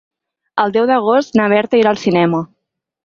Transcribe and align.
El 0.63 0.71
deu 0.77 0.87
d'agost 0.91 1.37
na 1.41 1.47
Berta 1.55 1.81
irà 1.83 1.93
al 1.97 2.01
cinema. 2.05 2.41